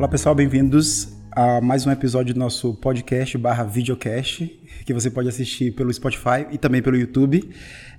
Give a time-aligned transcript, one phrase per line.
[0.00, 4.46] Olá pessoal, bem-vindos a mais um episódio do nosso podcast barra videocast,
[4.86, 7.50] que você pode assistir pelo Spotify e também pelo YouTube.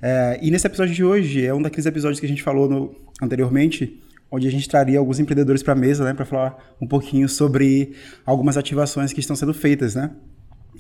[0.02, 2.96] É, e nesse episódio de hoje é um daqueles episódios que a gente falou no,
[3.22, 4.02] anteriormente,
[4.32, 7.94] onde a gente traria alguns empreendedores para a mesa, né, para falar um pouquinho sobre
[8.26, 10.10] algumas ativações que estão sendo feitas, né,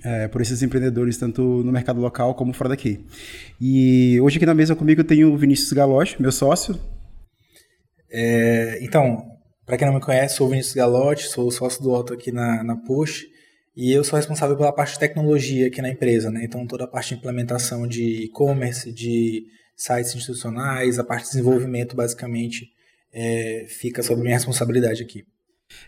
[0.03, 3.05] é, por esses empreendedores, tanto no mercado local como fora daqui.
[3.61, 6.79] E hoje aqui na mesa comigo eu tenho o Vinícius Galoche, meu sócio.
[8.09, 9.30] É, então,
[9.71, 12.61] para quem não me conhece, sou o Vinícius Galotti, sou sócio do Otto aqui na,
[12.61, 13.23] na Push
[13.73, 16.43] e eu sou responsável pela parte de tecnologia aqui na empresa, né?
[16.43, 21.95] Então, toda a parte de implementação de e-commerce, de sites institucionais, a parte de desenvolvimento,
[21.95, 22.67] basicamente,
[23.13, 25.23] é, fica sob minha responsabilidade aqui.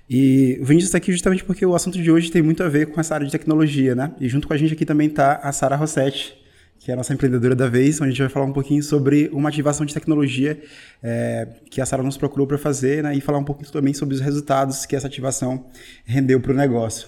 [0.09, 2.85] E o Vinícius está aqui justamente porque o assunto de hoje tem muito a ver
[2.85, 4.15] com essa área de tecnologia, né?
[4.17, 6.33] E junto com a gente aqui também está a Sara Rossetti,
[6.83, 9.29] que é a nossa empreendedora da vez, onde a gente vai falar um pouquinho sobre
[9.31, 10.61] uma ativação de tecnologia
[11.01, 14.15] é, que a Sara nos procurou para fazer, né, e falar um pouquinho também sobre
[14.15, 15.65] os resultados que essa ativação
[16.03, 17.07] rendeu para o negócio.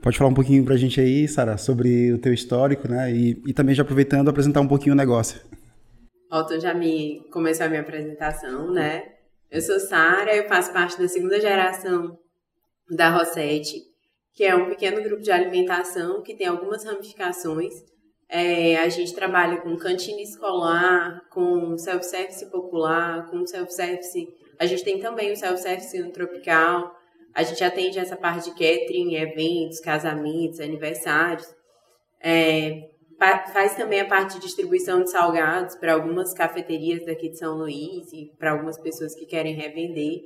[0.00, 3.42] Pode falar um pouquinho para a gente aí, Sara, sobre o teu histórico, né, e,
[3.46, 5.42] e também já aproveitando apresentar um pouquinho o negócio.
[6.32, 9.02] Otto já me começou a minha apresentação, né?
[9.50, 12.18] Eu sou Sara, eu faço parte da segunda geração
[12.90, 13.82] da Rossetti,
[14.32, 17.92] que é um pequeno grupo de alimentação que tem algumas ramificações
[18.34, 24.26] é, a gente trabalha com cantina escolar, com self-service popular, com self-service.
[24.58, 26.96] A gente tem também o self-service no tropical.
[27.34, 31.46] A gente atende essa parte de catering, eventos, casamentos, aniversários.
[32.22, 32.88] É,
[33.52, 38.14] faz também a parte de distribuição de salgados para algumas cafeterias daqui de São Luís
[38.14, 40.22] e para algumas pessoas que querem revender.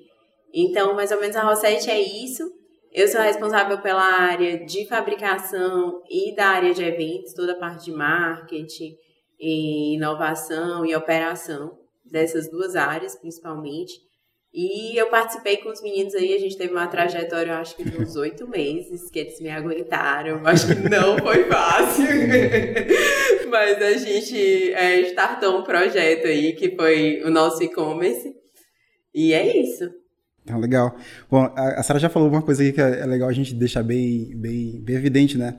[0.55, 2.55] Então, mais ou menos a Rosette é isso.
[2.92, 7.87] Eu sou responsável pela área de fabricação e da área de eventos, toda a parte
[7.87, 8.97] de marketing,
[9.39, 14.07] e inovação e operação, dessas duas áreas principalmente.
[14.59, 17.84] E eu participei com os meninos aí, a gente teve uma trajetória, eu acho que
[17.84, 20.41] de uns oito meses, que eles me aguentaram.
[20.47, 22.07] Acho que não foi fácil.
[23.51, 28.35] Mas a gente é, startou um projeto aí, que foi o nosso e-commerce.
[29.14, 29.91] E é isso.
[30.46, 30.96] Então, legal.
[31.29, 33.83] Bom, a, Sara já falou uma coisa aqui que é, é legal a gente deixar
[33.83, 35.57] bem, bem, bem evidente, né?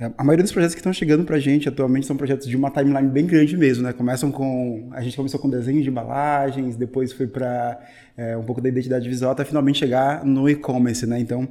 [0.00, 2.70] É, a maioria dos projetos que estão chegando pra gente atualmente são projetos de uma
[2.70, 3.92] timeline bem grande mesmo, né?
[3.92, 4.88] Começam com.
[4.92, 7.78] A gente começou com desenho de embalagens, depois foi para
[8.16, 11.20] é, um pouco da identidade visual, até finalmente chegar no e-commerce, né?
[11.20, 11.46] Então,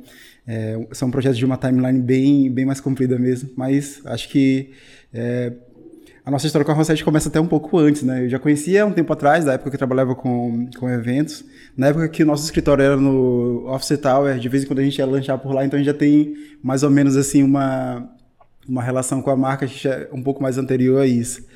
[0.47, 4.71] é, são projetos de uma timeline bem, bem mais comprida mesmo, mas acho que.
[5.13, 5.53] É,
[6.29, 8.25] a nossa história com a Rosette começa até um pouco antes, né?
[8.25, 11.43] Eu já conhecia um tempo atrás, da época que eu trabalhava com, com eventos,
[11.79, 14.83] na época que o nosso escritório era no Office Tower, de vez em quando a
[14.83, 18.05] gente ia lanchar por lá, então a gente já tem mais ou menos assim uma,
[18.67, 21.47] uma relação com a marca é um pouco mais anterior a isso.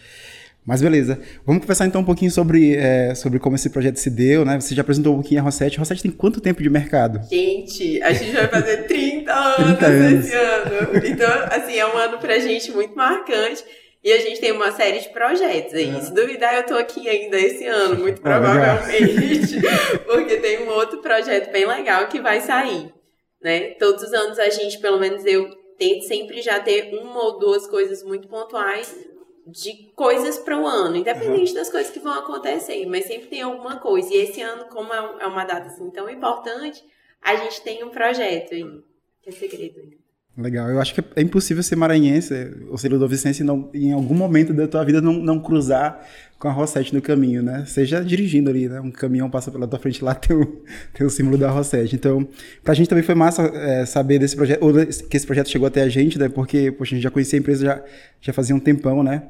[0.66, 4.46] Mas beleza, vamos conversar então um pouquinho sobre, é, sobre como esse projeto se deu,
[4.46, 4.58] né?
[4.62, 5.76] Você já apresentou um pouquinho a Rosette.
[5.76, 7.20] A Rosette tem quanto tempo de mercado?
[7.30, 10.26] Gente, a gente vai fazer 30 anos, 30 anos.
[10.26, 11.06] esse ano.
[11.06, 13.62] Então, assim, é um ano pra gente muito marcante.
[14.04, 15.90] E a gente tem uma série de projetos aí.
[15.90, 16.02] É.
[16.02, 19.62] Se duvidar, eu tô aqui ainda esse ano, muito provavelmente.
[20.06, 22.94] porque tem um outro projeto bem legal que vai sair.
[23.42, 23.72] Né?
[23.76, 27.66] Todos os anos a gente, pelo menos eu, tento sempre já ter uma ou duas
[27.66, 28.94] coisas muito pontuais
[29.46, 31.58] de coisas para o ano, independente uhum.
[31.58, 34.14] das coisas que vão acontecer, mas sempre tem alguma coisa.
[34.14, 36.84] E esse ano, como é, é uma data assim tão importante,
[37.22, 38.64] a gente tem um projeto aí,
[39.22, 40.03] que é segredo ainda.
[40.36, 40.68] Legal.
[40.70, 42.34] Eu acho que é impossível ser maranhense
[42.70, 46.04] ou ser ludovicense e não, em algum momento da tua vida não, não cruzar
[46.40, 47.64] com a Rosette no caminho, né?
[47.68, 48.82] Seja dirigindo ali, né?
[48.82, 51.96] Um caminhão passa pela tua frente lá, tem o, tem o símbolo da Rosette.
[51.96, 52.28] Então,
[52.64, 55.84] pra gente também foi massa é, saber desse projeto, ou que esse projeto chegou até
[55.84, 56.28] a gente, né?
[56.28, 57.84] Porque, poxa, a gente já conhecia a empresa já,
[58.20, 59.24] já fazia um tempão, né?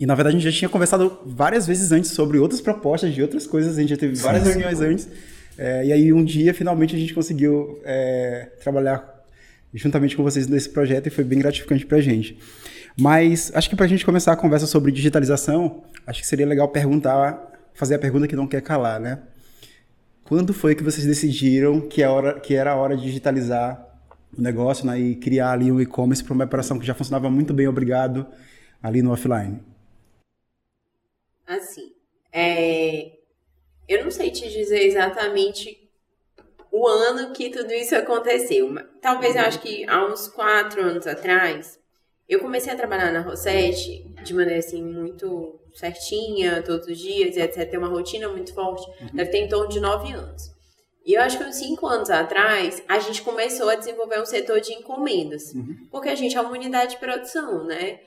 [0.00, 3.20] E na verdade a gente já tinha conversado várias vezes antes sobre outras propostas de
[3.20, 4.84] outras coisas, a gente já teve várias sim, reuniões sim.
[4.84, 5.08] antes.
[5.58, 9.19] É, e aí um dia, finalmente, a gente conseguiu é, trabalhar
[9.74, 12.38] juntamente com vocês nesse projeto e foi bem gratificante para a gente.
[12.98, 16.68] Mas acho que para a gente começar a conversa sobre digitalização, acho que seria legal
[16.68, 19.20] perguntar, fazer a pergunta que não quer calar, né?
[20.24, 23.86] Quando foi que vocês decidiram que, a hora, que era a hora de digitalizar
[24.36, 27.52] o negócio né, e criar ali um e-commerce para uma operação que já funcionava muito
[27.52, 28.26] bem, obrigado,
[28.80, 29.60] ali no offline?
[31.46, 31.92] Assim,
[32.32, 33.18] é,
[33.88, 35.89] eu não sei te dizer exatamente
[36.72, 38.74] o ano que tudo isso aconteceu.
[39.00, 41.78] Talvez eu acho que há uns quatro anos atrás,
[42.28, 47.40] eu comecei a trabalhar na Rosette de maneira assim muito certinha, todos os dias, e
[47.40, 47.68] etc.
[47.68, 48.86] Ter uma rotina muito forte.
[49.02, 49.10] Uhum.
[49.14, 50.50] Deve ter em torno de nove anos.
[51.04, 54.60] E eu acho que uns cinco anos atrás, a gente começou a desenvolver um setor
[54.60, 55.52] de encomendas.
[55.54, 55.88] Uhum.
[55.90, 57.98] Porque a gente é uma unidade de produção, né?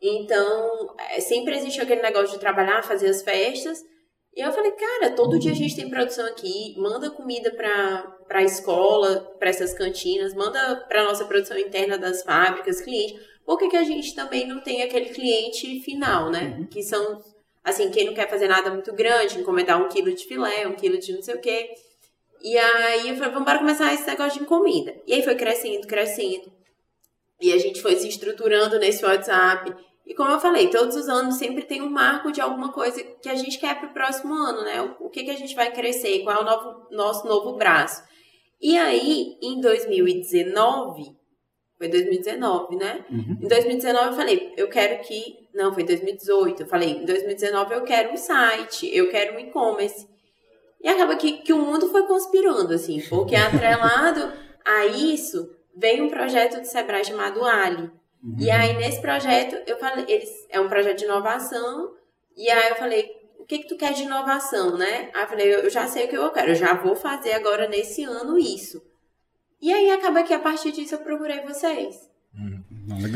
[0.00, 3.82] Então, é, sempre existe aquele negócio de trabalhar, fazer as festas,
[4.34, 8.42] E eu falei, cara, todo dia a gente tem produção aqui, manda comida para a
[8.42, 13.20] escola, para essas cantinas, manda para nossa produção interna das fábricas, clientes.
[13.44, 16.56] Por que, que a gente também não tem aquele cliente final, né?
[16.58, 16.66] Uhum.
[16.66, 17.22] Que são,
[17.62, 20.98] assim, quem não quer fazer nada muito grande, encomendar um quilo de filé, um quilo
[20.98, 21.74] de não sei o quê.
[22.40, 24.94] E aí eu falei, vamos começar esse negócio de encomenda.
[25.06, 26.50] E aí foi crescendo, crescendo.
[27.40, 29.74] E a gente foi se estruturando nesse WhatsApp.
[30.06, 33.28] E como eu falei, todos os anos sempre tem um marco de alguma coisa que
[33.28, 34.94] a gente quer para o próximo ano, né?
[34.98, 38.02] O, que, que a gente vai crescer, qual é o novo, nosso novo braço.
[38.60, 41.16] E aí, em 2019,
[41.78, 43.04] foi 2019, né?
[43.10, 43.38] Uhum.
[43.42, 45.48] Em 2019 eu falei, eu quero que.
[45.54, 46.62] Não, foi 2018.
[46.62, 50.06] Eu falei, em 2019 eu quero um site, eu quero um e-commerce.
[50.80, 54.32] E acaba que, que o mundo foi conspirando, assim, porque atrelado
[54.64, 57.90] a isso veio um projeto do Sebrae chamado Ali.
[58.22, 58.36] Uhum.
[58.38, 61.92] E aí, nesse projeto, eu falei, eles, é um projeto de inovação,
[62.36, 65.10] e aí eu falei, o que que tu quer de inovação, né?
[65.12, 67.68] Aí eu falei, eu já sei o que eu quero, eu já vou fazer agora
[67.68, 68.80] nesse ano isso.
[69.60, 72.08] E aí acaba que a partir disso eu procurei vocês.
[72.34, 72.62] Hum,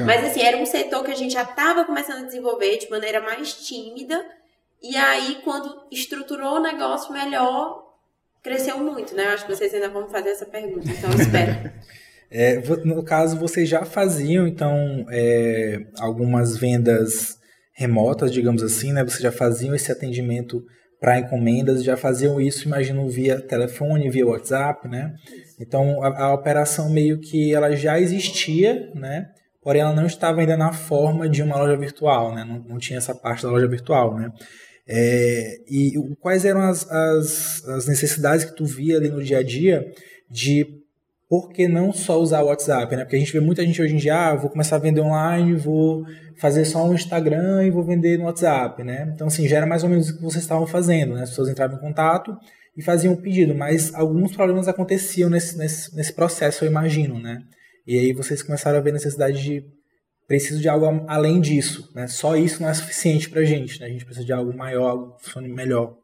[0.05, 3.21] Mas assim, era um setor que a gente já estava começando a desenvolver de maneira
[3.21, 4.25] mais tímida.
[4.83, 7.95] E aí, quando estruturou o negócio melhor,
[8.43, 9.27] cresceu muito, né?
[9.27, 11.73] Eu acho que vocês ainda vão fazer essa pergunta, então eu espero.
[12.31, 17.37] É, no caso, vocês já faziam, então, é, algumas vendas
[17.73, 19.05] remotas, digamos assim, né?
[19.05, 20.63] Vocês já faziam esse atendimento
[20.99, 25.15] para encomendas, já faziam isso, imagino, via telefone, via WhatsApp, né?
[25.61, 29.29] Então, a, a, operação meio que ela já existia, né?
[29.63, 32.45] Porém, ela não estava ainda na forma de uma loja virtual, né?
[32.45, 34.31] Não, não tinha essa parte da loja virtual, né?
[34.89, 39.43] É, e quais eram as, as, as necessidades que tu via ali no dia a
[39.43, 39.85] dia
[40.31, 40.65] de
[41.29, 43.05] por que não só usar o WhatsApp, né?
[43.05, 45.55] Porque a gente vê muita gente hoje em dia, ah, vou começar a vender online,
[45.55, 46.05] vou
[46.39, 49.11] fazer só um Instagram e vou vender no WhatsApp, né?
[49.13, 51.23] Então, assim, já era mais ou menos o que vocês estavam fazendo, né?
[51.23, 52.37] As pessoas entravam em contato
[52.77, 57.43] e faziam o pedido, mas alguns problemas aconteciam nesse, nesse, nesse processo, eu imagino, né?
[57.87, 59.65] E aí vocês começaram a ver a necessidade de
[60.27, 62.07] preciso de algo além disso, né?
[62.07, 63.87] Só isso não é suficiente pra gente, né?
[63.87, 65.97] A gente precisa de algo maior, algo que funcione melhor.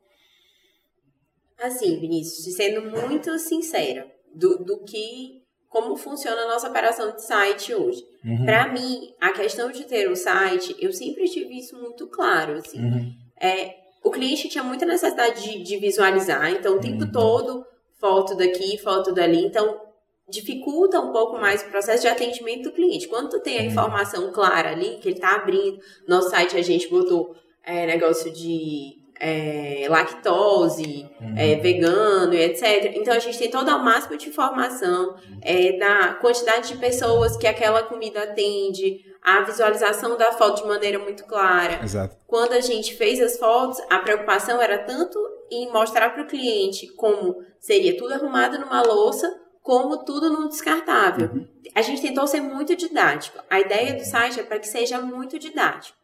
[1.61, 7.75] Assim, Vinícius, sendo muito sincera, do, do que como funciona a nossa operação de site
[7.75, 8.05] hoje.
[8.23, 8.45] Uhum.
[8.45, 12.55] Para mim, a questão de ter um site, eu sempre tive isso muito claro.
[12.59, 12.79] Assim.
[12.79, 13.13] Uhum.
[13.41, 17.11] É, o cliente tinha muita necessidade de, de visualizar, então o tempo uhum.
[17.13, 17.67] todo,
[17.99, 19.47] foto daqui, foto dali.
[19.47, 19.81] Então,
[20.29, 23.09] dificulta um pouco mais o processo de atendimento do cliente.
[23.09, 23.69] Quando tu tem a uhum.
[23.69, 29.02] informação clara ali, que ele está abrindo, no site a gente botou é, negócio de
[29.25, 31.35] é, lactose, uhum.
[31.37, 32.93] é, vegano, etc.
[32.97, 37.47] Então a gente tem todo o máximo de informação é, da quantidade de pessoas que
[37.47, 41.81] aquela comida atende, a visualização da foto de maneira muito clara.
[41.85, 42.17] Exato.
[42.27, 45.17] Quando a gente fez as fotos, a preocupação era tanto
[45.49, 49.33] em mostrar para o cliente como seria tudo arrumado numa louça,
[49.63, 51.31] como tudo num descartável.
[51.33, 51.47] Uhum.
[51.77, 53.39] A gente tentou ser muito didático.
[53.49, 56.02] A ideia do site é para que seja muito didático.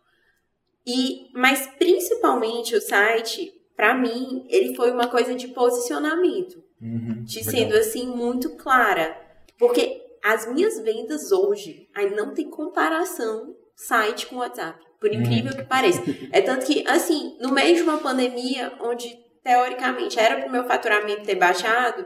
[0.86, 6.62] E, mas principalmente o site, para mim, ele foi uma coisa de posicionamento.
[6.80, 9.16] Uhum, de sendo assim muito clara.
[9.58, 14.78] Porque as minhas vendas hoje, aí não tem comparação site com WhatsApp.
[15.00, 15.58] Por incrível uhum.
[15.58, 16.02] que pareça.
[16.32, 20.64] É tanto que, assim, no meio de uma pandemia, onde teoricamente era para o meu
[20.64, 22.05] faturamento ter baixado,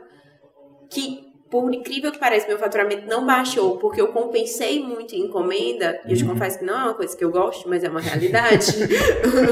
[0.90, 6.00] que por incrível que pareça, meu faturamento não baixou porque eu compensei muito em encomenda.
[6.06, 6.30] E eu te uhum.
[6.30, 8.73] confesso que não é uma coisa que eu gosto, mas é uma realidade.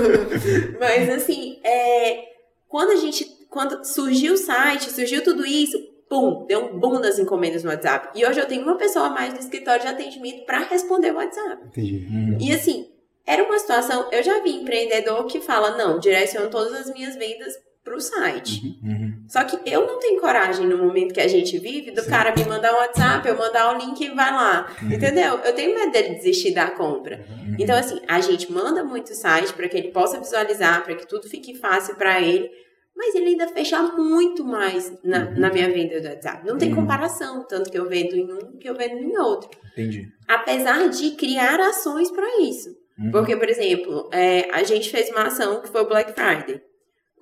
[0.80, 2.25] mas assim, é,
[2.66, 3.38] quando a gente.
[3.50, 5.76] Quando surgiu o site, surgiu tudo isso,
[6.09, 8.19] pum, deu um boom nas encomendas no WhatsApp.
[8.19, 11.16] E hoje eu tenho uma pessoa a mais no escritório de atendimento para responder o
[11.16, 11.64] WhatsApp.
[11.66, 12.07] Entendi.
[12.09, 12.38] Uhum.
[12.40, 12.88] E assim,
[13.26, 14.09] era uma situação.
[14.11, 17.52] Eu já vi empreendedor que fala: não, direciono todas as minhas vendas
[17.85, 18.78] para o site.
[18.83, 19.10] Uhum, uhum.
[19.30, 22.10] Só que eu não tenho coragem no momento que a gente vive do Sim.
[22.10, 24.68] cara me mandar um WhatsApp, eu mandar o link e vai lá.
[24.82, 24.92] Uhum.
[24.92, 25.38] Entendeu?
[25.44, 27.25] Eu tenho medo dele desistir da compra.
[27.30, 27.54] Uhum.
[27.56, 31.28] Então, assim, a gente manda muito site para que ele possa visualizar, para que tudo
[31.28, 32.50] fique fácil para ele.
[32.96, 35.38] Mas ele ainda fecha muito mais na, uhum.
[35.38, 36.44] na minha venda do WhatsApp.
[36.44, 39.49] Não tem comparação, tanto que eu vendo em um que eu vendo em outro.
[39.72, 40.08] Entendi.
[40.26, 42.76] Apesar de criar ações para isso.
[43.12, 46.60] Porque, por exemplo, é, a gente fez uma ação que foi o Black Friday.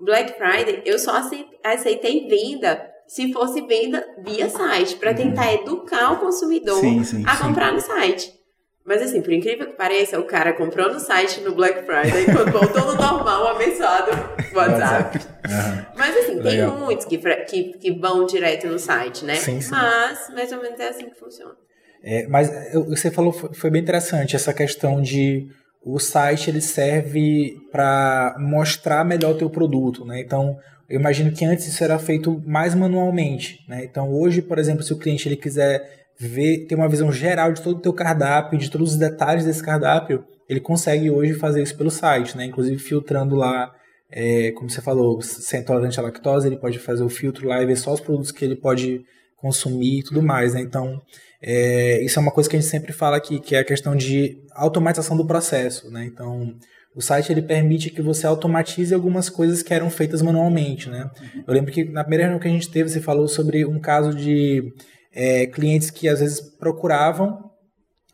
[0.00, 1.23] Black Friday, eu só
[1.64, 7.37] aceitei venda se fosse venda via site, para tentar educar o consumidor sim, sim, a
[7.37, 7.75] comprar sim.
[7.75, 8.38] no site.
[8.85, 12.52] Mas assim, por incrível que pareça, o cara comprou no site no Black Friday, quando
[12.52, 14.11] voltou no normal, abençoado
[14.55, 15.19] WhatsApp.
[15.19, 15.85] Uhum.
[15.97, 16.78] Mas assim, tem Legal.
[16.78, 19.35] muitos que, que, que vão direto no site, né?
[19.35, 19.71] Sim, sim.
[19.71, 21.55] Mas mais ou menos é assim que funciona.
[22.02, 22.50] É, mas
[22.87, 25.49] você falou, foi bem interessante essa questão de
[25.95, 30.21] o site ele serve para mostrar melhor o teu produto, né?
[30.21, 33.85] Então, eu imagino que antes isso era feito mais manualmente, né?
[33.85, 37.62] Então, hoje, por exemplo, se o cliente ele quiser ver, ter uma visão geral de
[37.62, 41.76] todo o teu cardápio, de todos os detalhes desse cardápio, ele consegue hoje fazer isso
[41.76, 42.45] pelo site, né?
[42.45, 43.73] Inclusive filtrando lá,
[44.11, 47.62] é, como você falou, se é intolerante à lactose, ele pode fazer o filtro lá
[47.62, 49.00] e ver só os produtos que ele pode
[49.37, 50.61] consumir e tudo mais, né?
[50.61, 51.00] Então,
[51.40, 53.95] é, isso é uma coisa que a gente sempre fala aqui, que é a questão
[53.95, 56.04] de automatização do processo, né?
[56.04, 56.54] Então,
[56.95, 61.09] o site ele permite que você automatize algumas coisas que eram feitas manualmente, né?
[61.47, 64.12] Eu lembro que na primeira reunião que a gente teve, você falou sobre um caso
[64.12, 64.73] de
[65.12, 67.49] é, clientes que às vezes procuravam,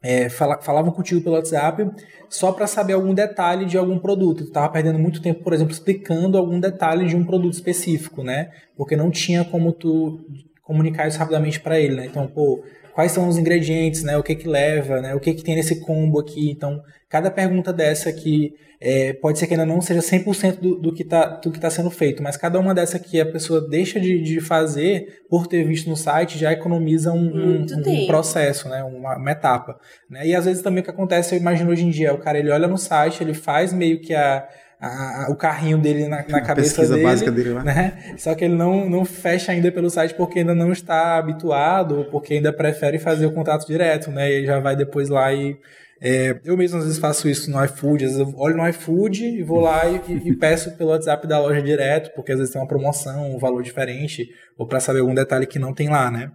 [0.02, 1.90] é, falavam contigo pelo WhatsApp
[2.28, 4.44] só para saber algum detalhe de algum produto.
[4.44, 8.50] Tu estava perdendo muito tempo, por exemplo, explicando algum detalhe de um produto específico, né?
[8.76, 10.20] Porque não tinha como tu
[10.62, 12.06] comunicar isso rapidamente para ele, né?
[12.06, 12.62] Então, pô,
[12.94, 14.16] quais são os ingredientes, né?
[14.16, 15.14] O que que leva, né?
[15.14, 16.50] O que que tem nesse combo aqui.
[16.50, 20.94] Então, cada pergunta dessa aqui é, pode ser que ainda não seja 100% do, do
[20.94, 24.40] que está tá sendo feito, mas cada uma dessa que a pessoa deixa de, de
[24.40, 28.84] fazer por ter visto no site já economiza um, um, um processo, né?
[28.84, 29.78] Uma, uma etapa.
[30.08, 30.28] Né?
[30.28, 32.50] E às vezes também o que acontece, eu imagino hoje em dia, o cara ele
[32.50, 34.46] olha no site, ele faz meio que a
[34.80, 37.64] a, o carrinho dele na, na cabeça pesquisa dele, básica dele lá.
[37.64, 38.14] Né?
[38.16, 42.04] Só que ele não, não fecha ainda pelo site porque ainda não está habituado, ou
[42.06, 44.30] porque ainda prefere fazer o contato direto, né?
[44.30, 45.56] E já vai depois lá e
[46.00, 49.24] é, eu mesmo às vezes faço isso no iFood, às vezes eu olho no iFood
[49.24, 52.60] e vou lá e, e, peço pelo WhatsApp da loja direto, porque às vezes tem
[52.60, 54.28] uma promoção, um valor diferente,
[54.58, 56.30] ou para saber algum detalhe que não tem lá, né?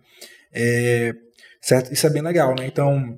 [0.51, 1.13] É,
[1.61, 1.93] certo?
[1.93, 2.65] Isso é bem legal, né?
[2.65, 3.17] Então,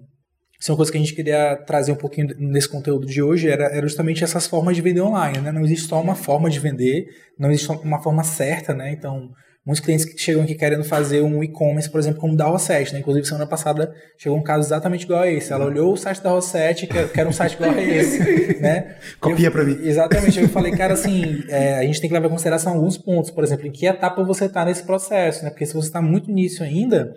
[0.62, 3.50] isso é uma coisa que a gente queria trazer um pouquinho nesse conteúdo de hoje,
[3.50, 5.52] era, era justamente essas formas de vender online, né?
[5.52, 8.92] Não existe só uma forma de vender, não existe uma forma certa, né?
[8.92, 9.32] Então,
[9.66, 13.00] muitos clientes que chegam aqui querendo fazer um e-commerce, por exemplo, como da Rosset, né?
[13.00, 15.54] Inclusive, semana passada chegou um caso exatamente igual a esse.
[15.54, 18.20] Ela olhou o site da Rosset, que era um site igual a esse,
[18.60, 18.96] né?
[19.20, 19.78] Copia para mim.
[19.84, 20.40] Exatamente.
[20.40, 23.30] Eu falei, cara, assim, é, a gente tem que levar em consideração alguns pontos.
[23.30, 25.52] Por exemplo, em que etapa você está nesse processo, né?
[25.52, 27.14] Porque se você está muito nisso ainda,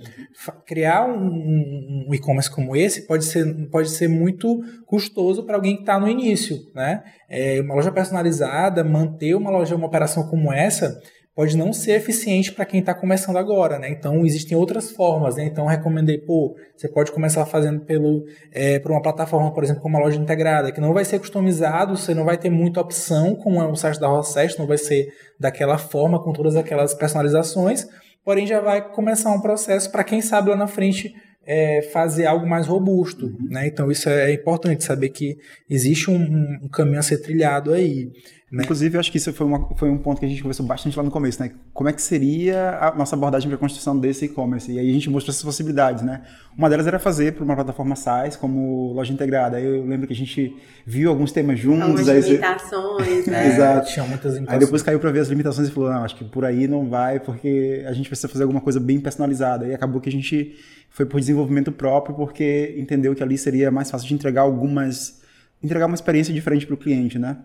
[0.66, 5.76] criar um, um, um e-commerce como esse pode ser, pode ser muito custoso para alguém
[5.76, 7.02] que está no início, né?
[7.28, 11.00] É, uma loja personalizada, manter uma loja, uma operação como essa,
[11.34, 13.90] pode não ser eficiente para quem está começando agora, né?
[13.90, 15.44] Então existem outras formas, né?
[15.44, 19.96] Então recomendei, pô, você pode começar fazendo pelo é, por uma plataforma, por exemplo, como
[19.96, 23.60] uma loja integrada, que não vai ser customizado, você não vai ter muita opção como
[23.60, 27.86] é o site da Rosset, não vai ser daquela forma com todas aquelas personalizações,
[28.24, 31.12] porém já vai começar um processo para quem sabe lá na frente
[31.46, 33.48] é, fazer algo mais robusto, uhum.
[33.50, 33.66] né?
[33.66, 38.10] Então isso é importante saber que existe um, um caminho a ser trilhado aí.
[38.54, 38.62] Né?
[38.62, 40.96] Inclusive, eu acho que isso foi, uma, foi um ponto que a gente conversou bastante
[40.96, 41.50] lá no começo, né?
[41.72, 44.70] Como é que seria a nossa abordagem para a construção desse e-commerce?
[44.70, 46.22] E aí a gente mostrou essas possibilidades, né?
[46.56, 49.56] Uma delas era fazer para uma plataforma SaaS como loja integrada.
[49.56, 50.54] Aí eu lembro que a gente
[50.86, 51.82] viu alguns temas juntos.
[51.82, 53.48] Algumas aí limitações, né?
[53.50, 53.90] Exato.
[53.90, 54.62] Tinha muitas limitações.
[54.62, 56.88] Aí depois caiu para ver as limitações e falou, não, acho que por aí não
[56.88, 59.66] vai, porque a gente precisa fazer alguma coisa bem personalizada.
[59.66, 60.54] E acabou que a gente
[60.94, 65.20] foi por desenvolvimento próprio, porque entendeu que ali seria mais fácil de entregar algumas...
[65.60, 67.38] entregar uma experiência diferente para o cliente, né?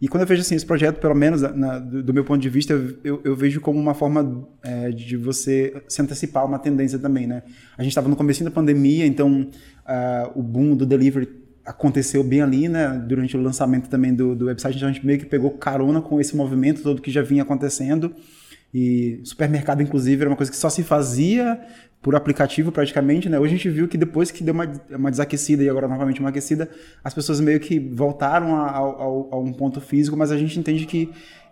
[0.00, 2.48] E quando eu vejo assim, esse projeto, pelo menos na, do, do, meu ponto de
[2.48, 7.26] vista, eu, eu vejo como uma forma é, de você se antecipar uma tendência também,
[7.26, 7.42] né?
[7.76, 9.48] A gente estava no começo da pandemia, então
[9.84, 11.28] uh, o boom do delivery
[11.64, 13.04] aconteceu bem ali, né?
[13.04, 16.20] Durante o lançamento também do, do website, então a gente meio que pegou carona com
[16.20, 18.14] esse movimento todo que já vinha acontecendo.
[18.72, 21.60] E supermercado, inclusive, era uma coisa que só se fazia
[22.02, 23.38] por aplicativo praticamente, né?
[23.38, 26.30] Hoje a gente viu que depois que deu uma, uma desaquecida e agora novamente uma
[26.30, 26.68] aquecida,
[27.02, 30.84] as pessoas meio que voltaram a, a, a, um ponto físico, mas a gente entende
[30.84, 31.10] que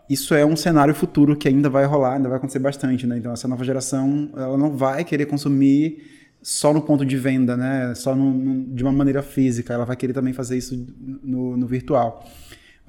[0.09, 3.16] isso é um cenário futuro que ainda vai rolar, ainda vai acontecer bastante, né?
[3.16, 6.02] Então essa nova geração, ela não vai querer consumir
[6.42, 7.95] só no ponto de venda, né?
[7.95, 10.75] Só no, no, de uma maneira física, ela vai querer também fazer isso
[11.23, 12.28] no, no virtual.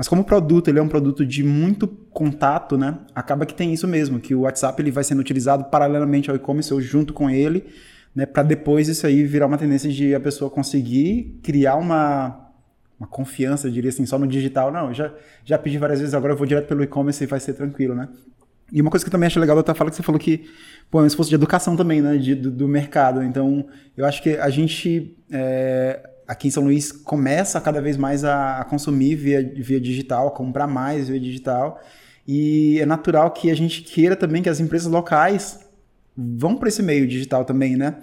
[0.02, 2.98] Mas como o produto ele é um produto de muito contato, né?
[3.14, 6.74] Acaba que tem isso mesmo, que o WhatsApp ele vai sendo utilizado paralelamente ao e-commerce
[6.74, 7.68] ou junto com ele,
[8.16, 8.26] né?
[8.26, 12.50] Para depois isso aí virar uma tendência de a pessoa conseguir criar uma
[13.00, 14.72] uma confiança, eu diria assim, só no digital.
[14.72, 15.14] Não, já
[15.46, 18.10] já pedi várias vezes, agora eu vou direto pelo e-commerce e vai ser tranquilo, né?
[18.72, 20.50] E uma coisa que eu também acho legal da tua fala que você falou que,
[20.90, 23.22] pô, é um esforço de educação também, né, de, do, do mercado.
[23.22, 28.24] Então, eu acho que a gente é, aqui em São Luís começa cada vez mais
[28.24, 31.82] a, consumir via, via digital, a comprar mais via digital.
[32.26, 35.60] E é natural que a gente queira também que as empresas locais
[36.16, 37.98] vão para esse meio digital também, né?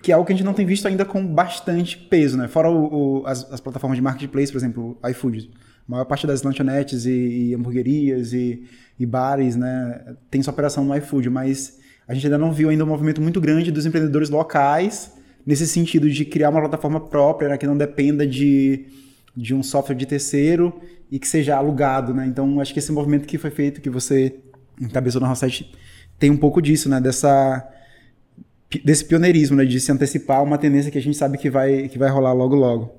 [0.00, 2.46] Que é algo que a gente não tem visto ainda com bastante peso, né?
[2.46, 5.50] Fora o, o, as, as, plataformas de marketplace, por exemplo, iFood.
[5.88, 7.10] A maior parte das lanchonetes e,
[7.50, 8.62] e hamburguerias e,
[8.96, 10.14] e, bares, né?
[10.30, 13.40] Tem sua operação no iFood, mas a gente ainda não viu ainda um movimento muito
[13.40, 18.26] grande dos empreendedores locais nesse sentido de criar uma plataforma própria, né, que não dependa
[18.26, 18.86] de
[19.34, 20.78] de um software de terceiro
[21.10, 22.26] e que seja alugado, né?
[22.26, 24.40] Então, acho que esse movimento que foi feito, que você
[24.80, 25.72] encabeçou na Rosset,
[26.18, 27.00] tem um pouco disso, né?
[27.00, 27.68] Dessa
[28.84, 29.64] desse pioneirismo, né?
[29.64, 32.54] De se antecipar uma tendência que a gente sabe que vai que vai rolar logo
[32.54, 32.94] logo.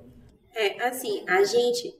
[0.56, 1.94] É, assim, a gente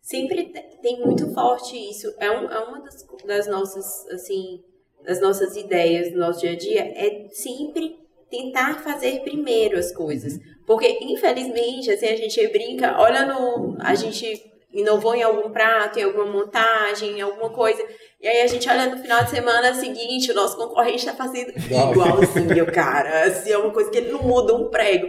[0.00, 0.52] sempre
[0.82, 2.12] tem muito forte isso.
[2.18, 4.60] É, um, é uma das, das nossas, assim,
[5.04, 7.96] das nossas ideias do nosso dia a dia, é sempre
[8.30, 10.38] tentar fazer primeiro as coisas.
[10.66, 13.76] Porque, infelizmente, assim, a gente brinca, olha no.
[13.80, 17.82] A gente inovou em algum prato, em alguma montagem, em alguma coisa.
[18.20, 21.52] E aí a gente olha no final de semana seguinte, o nosso concorrente está fazendo
[21.56, 23.24] igualzinho, cara.
[23.24, 25.08] Assim, é uma coisa que ele não muda um prego.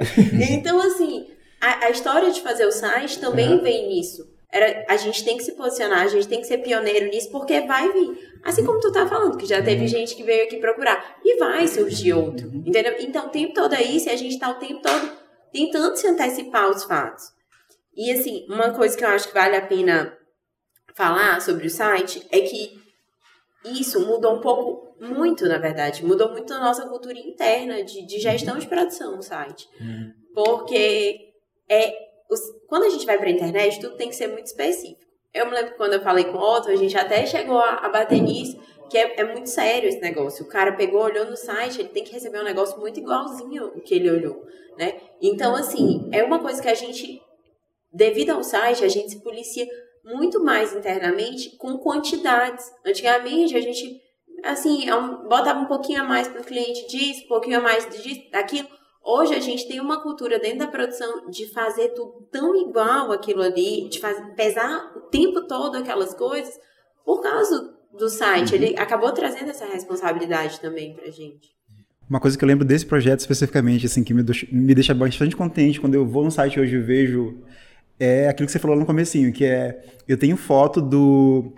[0.49, 1.27] Então, assim,
[1.59, 3.61] a, a história de fazer o site também uhum.
[3.61, 4.30] vem nisso.
[4.51, 7.61] Era, a gente tem que se posicionar, a gente tem que ser pioneiro nisso, porque
[7.61, 8.31] vai vir.
[8.43, 9.87] Assim como tu tá falando, que já teve uhum.
[9.87, 11.19] gente que veio aqui procurar.
[11.23, 12.47] E vai surgir outro.
[12.53, 12.95] Entendeu?
[12.99, 15.11] Então, o tempo todo é isso, e a gente tá o tempo todo
[15.53, 17.31] tentando se antecipar os fatos.
[17.95, 20.17] E assim, uma coisa que eu acho que vale a pena
[20.95, 22.79] falar sobre o site é que
[23.65, 28.19] isso mudou um pouco, muito na verdade, mudou muito a nossa cultura interna de, de
[28.19, 29.67] gestão de produção no site.
[29.79, 30.13] Uhum.
[30.33, 31.33] Porque
[31.69, 31.93] é,
[32.71, 35.01] quando a gente vai para a internet, tudo tem que ser muito específico.
[35.33, 37.71] Eu me lembro que quando eu falei com o Otto, a gente até chegou a,
[37.71, 38.57] a bater nisso,
[38.89, 40.45] que é, é, muito sério esse negócio.
[40.45, 43.81] O cara pegou, olhou no site, ele tem que receber um negócio muito igualzinho o
[43.81, 44.45] que ele olhou,
[44.77, 45.01] né?
[45.21, 47.21] Então, assim, é uma coisa que a gente,
[47.91, 49.67] devido ao site, a gente se policia
[50.05, 52.71] muito mais internamente com quantidades.
[52.85, 54.01] Antigamente, a gente,
[54.45, 54.93] assim, é
[55.27, 58.69] botava um pouquinho a mais para o cliente disso, um pouquinho a mais disso, daquilo.
[59.03, 63.41] Hoje a gente tem uma cultura dentro da produção de fazer tudo tão igual aquilo
[63.41, 66.53] ali, de fazer, pesar o tempo todo aquelas coisas,
[67.03, 68.53] por causa do site.
[68.53, 71.49] Ele acabou trazendo essa responsabilidade também pra gente.
[72.07, 75.79] Uma coisa que eu lembro desse projeto especificamente, assim, que me, me deixa bastante contente
[75.79, 77.41] quando eu vou no site hoje e vejo,
[77.99, 81.53] é aquilo que você falou no comecinho, que é, eu tenho foto do,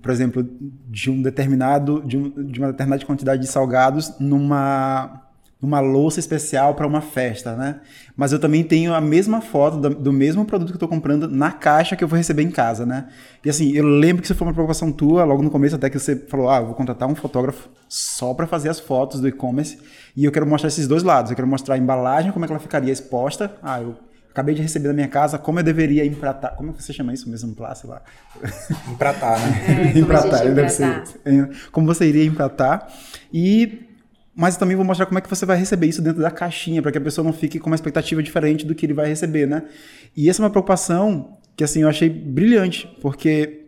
[0.00, 0.42] por exemplo,
[0.88, 5.24] de um determinado, de, um, de uma determinada quantidade de salgados numa
[5.60, 7.80] uma louça especial para uma festa, né?
[8.16, 11.28] Mas eu também tenho a mesma foto do, do mesmo produto que eu estou comprando
[11.28, 13.08] na caixa que eu vou receber em casa, né?
[13.44, 15.98] E assim, eu lembro que isso foi uma preocupação tua logo no começo, até que
[15.98, 19.78] você falou: ah, vou contratar um fotógrafo só para fazer as fotos do e-commerce
[20.16, 21.30] e eu quero mostrar esses dois lados.
[21.30, 23.56] Eu quero mostrar a embalagem, como é que ela ficaria exposta.
[23.62, 23.96] Ah, eu
[24.30, 26.56] acabei de receber da minha casa, como eu deveria empratar.
[26.56, 27.54] Como você chama isso mesmo?
[27.54, 28.02] Plá, sei lá.
[28.90, 29.92] Empratar, né?
[29.94, 31.04] É, empratar, deve ser.
[31.72, 32.88] Como você iria empratar.
[33.32, 33.93] E
[34.34, 36.90] mas também vou mostrar como é que você vai receber isso dentro da caixinha, para
[36.90, 39.64] que a pessoa não fique com uma expectativa diferente do que ele vai receber, né?
[40.16, 43.63] E essa é uma preocupação que, assim, eu achei brilhante, porque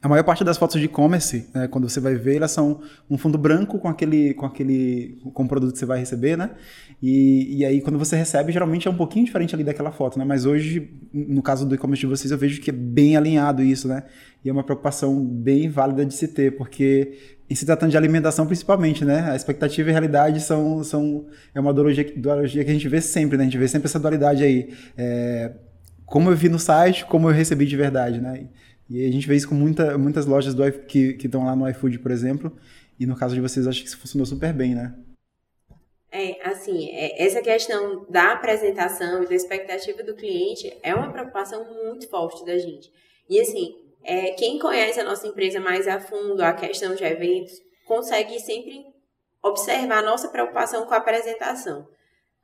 [0.00, 2.80] a maior parte das fotos de e-commerce, né, quando você vai ver, elas são
[3.10, 6.50] um fundo branco com aquele, com aquele, com o produto que você vai receber, né?
[7.02, 10.24] E, e aí quando você recebe, geralmente é um pouquinho diferente ali daquela foto, né?
[10.24, 13.88] Mas hoje, no caso do e-commerce de vocês, eu vejo que é bem alinhado isso,
[13.88, 14.04] né?
[14.44, 17.18] E é uma preocupação bem válida de se ter, porque
[17.50, 19.28] em se tratando de alimentação principalmente, né?
[19.32, 23.00] A expectativa e a realidade são, são é uma duologia, duologia que a gente vê
[23.00, 23.42] sempre, né?
[23.42, 24.72] A gente vê sempre essa dualidade aí.
[24.96, 25.50] É,
[26.06, 28.42] como eu vi no site, como eu recebi de verdade, né?
[28.42, 28.48] E
[28.90, 32.10] a gente vê isso com muita, muitas lojas do, que estão lá no iFood, por
[32.10, 32.56] exemplo.
[32.98, 34.94] E no caso de vocês, acho que isso funcionou super bem, né?
[36.10, 41.66] É, assim, é, essa questão da apresentação e da expectativa do cliente é uma preocupação
[41.84, 42.90] muito forte da gente.
[43.28, 47.52] E, assim, é, quem conhece a nossa empresa mais a fundo, a questão de eventos,
[47.86, 48.86] consegue sempre
[49.42, 51.86] observar a nossa preocupação com a apresentação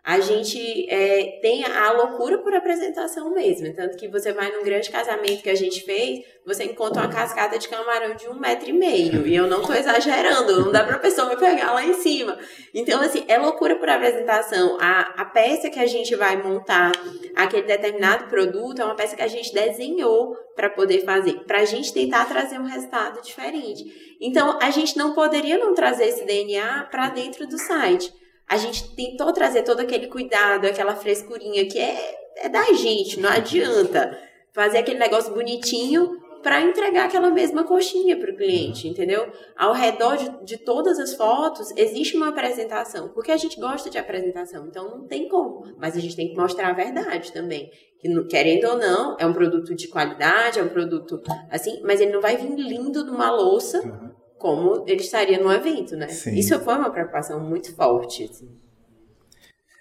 [0.05, 3.73] a gente é, tem a loucura por apresentação mesmo.
[3.75, 7.59] Tanto que você vai num grande casamento que a gente fez, você encontra uma cascata
[7.59, 9.27] de camarão de um metro e meio.
[9.27, 12.39] E eu não estou exagerando, não dá para a pessoa me pegar lá em cima.
[12.75, 14.77] Então, assim, é loucura por apresentação.
[14.79, 16.93] A, a peça que a gente vai montar,
[17.35, 21.65] aquele determinado produto, é uma peça que a gente desenhou para poder fazer, para a
[21.65, 24.17] gente tentar trazer um resultado diferente.
[24.21, 28.13] Então, a gente não poderia não trazer esse DNA para dentro do site
[28.49, 33.31] a gente tentou trazer todo aquele cuidado, aquela frescurinha que é, é da gente, não
[33.31, 34.19] adianta
[34.53, 39.33] fazer aquele negócio bonitinho para entregar aquela mesma coxinha para o cliente, entendeu?
[39.57, 43.97] Ao redor de, de, todas as fotos existe uma apresentação, porque a gente gosta de
[43.97, 48.25] apresentação, então não tem como, mas a gente tem que mostrar a verdade também, que
[48.27, 52.21] querendo ou não é um produto de qualidade, é um produto assim, mas ele não
[52.21, 54.13] vai vir lindo numa louça.
[54.45, 56.07] Como ele estaria no evento, né?
[56.09, 56.35] Sim.
[56.35, 58.25] Isso foi uma preocupação muito forte.
[58.25, 58.47] Assim.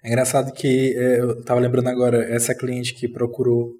[0.02, 3.74] É engraçado que é, eu estava lembrando agora, essa cliente que procurou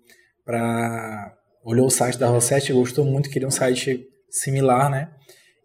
[0.44, 1.34] para.
[1.64, 5.10] olhou o site da Rosette, gostou muito, queria um site similar, né?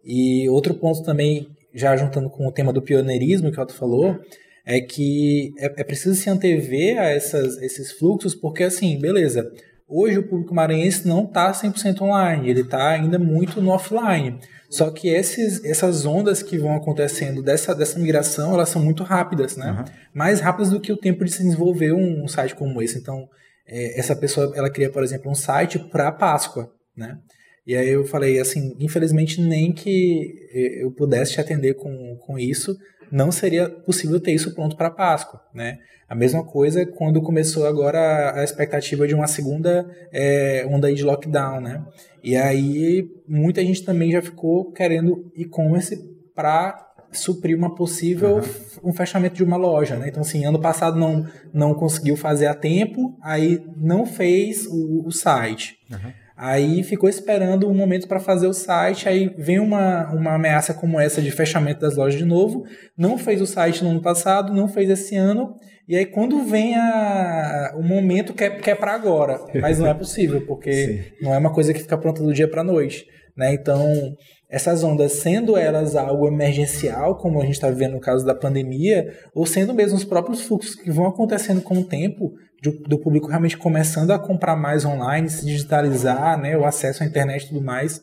[0.05, 4.17] E outro ponto também, já juntando com o tema do pioneirismo que o Otto falou,
[4.65, 9.51] é que é, é preciso se antever a essas, esses fluxos, porque assim, beleza,
[9.89, 14.39] Hoje o público maranhense não está 100% online, ele está ainda muito no offline.
[14.69, 19.57] Só que esses, essas ondas que vão acontecendo dessa, dessa migração, elas são muito rápidas,
[19.57, 19.71] né?
[19.71, 19.85] Uhum.
[20.13, 22.99] Mais rápidas do que o tempo de se desenvolver um, um site como esse.
[22.99, 23.27] Então,
[23.67, 27.17] é, essa pessoa, ela cria, por exemplo, um site para Páscoa, né?
[27.65, 30.33] E aí eu falei assim, infelizmente nem que
[30.81, 32.75] eu pudesse te atender com, com isso,
[33.11, 35.79] não seria possível ter isso pronto para Páscoa, né?
[36.07, 41.61] A mesma coisa quando começou agora a expectativa de uma segunda é, onda de lockdown,
[41.61, 41.85] né?
[42.23, 45.97] E aí muita gente também já ficou querendo e-commerce
[46.33, 48.89] para suprir uma possível uhum.
[48.89, 50.09] um fechamento de uma loja, né?
[50.09, 55.11] Então assim, ano passado não não conseguiu fazer a tempo, aí não fez o, o
[55.11, 55.77] site.
[55.91, 56.11] Uhum.
[56.41, 60.97] Aí ficou esperando um momento para fazer o site, aí vem uma, uma ameaça como
[60.97, 62.63] essa de fechamento das lojas de novo,
[62.97, 65.53] não fez o site no ano passado, não fez esse ano,
[65.85, 69.87] e aí quando vem a, o momento que é, que é para agora, mas não
[69.87, 73.53] é possível, porque não é uma coisa que fica pronta do dia para noite, né?
[73.53, 74.15] Então,
[74.49, 79.13] essas ondas, sendo elas algo emergencial, como a gente está vivendo no caso da pandemia,
[79.35, 83.27] ou sendo mesmo os próprios fluxos que vão acontecendo com o tempo, do, do, público
[83.27, 87.61] realmente começando a comprar mais online, se digitalizar, né, o acesso à internet e tudo
[87.61, 88.01] mais,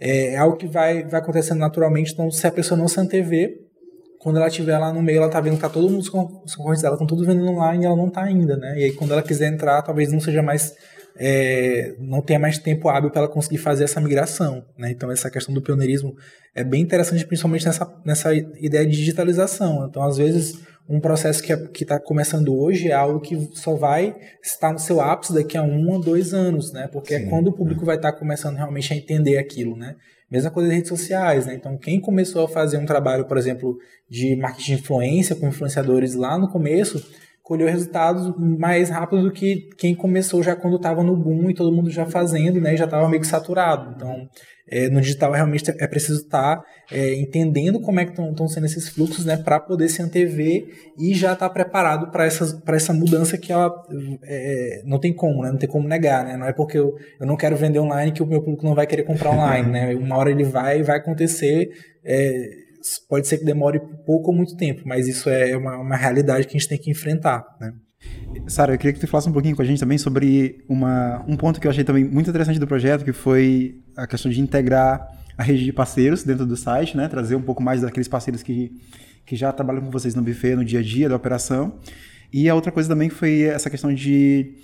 [0.00, 2.12] é, é algo que vai, vai acontecendo naturalmente.
[2.12, 3.58] Então, se a pessoa não se antever,
[4.18, 6.82] quando ela estiver lá no meio, ela tá vendo que tá todo mundo, os concorrentes
[6.82, 8.78] dela estão todos vendendo online e ela não tá ainda, né?
[8.78, 10.74] E aí, quando ela quiser entrar, talvez não seja mais
[11.18, 14.64] é, não tenha mais tempo hábil para ela conseguir fazer essa migração.
[14.76, 14.90] Né?
[14.90, 16.14] Então, essa questão do pioneirismo
[16.54, 19.86] é bem interessante, principalmente nessa, nessa ideia de digitalização.
[19.88, 24.14] Então, às vezes, um processo que é, está começando hoje é algo que só vai
[24.42, 26.88] estar no seu ápice daqui a um ou dois anos, né?
[26.92, 27.26] Porque é Sim.
[27.26, 29.96] é quando o público vai estar tá começando realmente a entender aquilo, né?
[30.30, 31.54] Mesma coisa das redes sociais, né?
[31.54, 33.76] Então, quem começou a fazer um trabalho, por exemplo,
[34.08, 37.04] de marketing de influência com influenciadores lá no começo,
[37.46, 41.72] colheu resultados mais rápido do que quem começou já quando estava no boom e todo
[41.72, 42.76] mundo já fazendo, né?
[42.76, 43.94] Já estava meio que saturado.
[43.94, 44.28] Então,
[44.68, 48.66] é, no digital realmente é preciso estar tá, é, entendendo como é que estão sendo
[48.66, 50.66] esses fluxos, né, para poder se antever
[50.98, 53.72] e já estar tá preparado para essa mudança que ela
[54.24, 57.26] é, não tem como, né, não tem como negar, né, não é porque eu, eu
[57.28, 60.16] não quero vender online que o meu público não vai querer comprar online, né, uma
[60.16, 61.68] hora ele vai vai acontecer,
[62.04, 62.65] é,
[63.08, 66.56] pode ser que demore pouco ou muito tempo, mas isso é uma, uma realidade que
[66.56, 67.72] a gente tem que enfrentar, né.
[68.46, 71.36] Sara, eu queria que tu falasse um pouquinho com a gente também sobre uma, um
[71.36, 75.08] ponto que eu achei também muito interessante do projeto, que foi a questão de integrar
[75.36, 77.08] a rede de parceiros dentro do site, né?
[77.08, 78.72] Trazer um pouco mais daqueles parceiros que,
[79.24, 81.78] que já trabalham com vocês no buffet, no dia a dia da operação.
[82.32, 84.54] E a outra coisa também foi essa questão de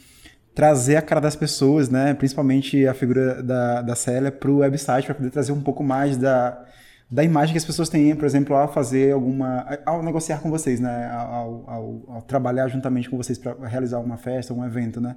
[0.55, 2.15] trazer a cara das pessoas, né?
[2.15, 6.17] Principalmente a figura da, da Célia para o website, para poder trazer um pouco mais
[6.17, 6.65] da,
[7.13, 9.67] da imagem que as pessoas têm, por exemplo, ao fazer alguma.
[9.85, 11.11] ao negociar com vocês, né?
[11.13, 15.15] Ao, ao, ao trabalhar juntamente com vocês para realizar uma festa, um evento, né?